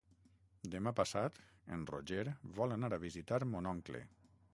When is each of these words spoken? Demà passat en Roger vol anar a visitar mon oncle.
Demà 0.75 0.93
passat 0.99 1.37
en 1.77 1.83
Roger 1.91 2.23
vol 2.61 2.73
anar 2.77 2.89
a 2.97 2.99
visitar 3.05 3.39
mon 3.53 3.69
oncle. 3.75 4.03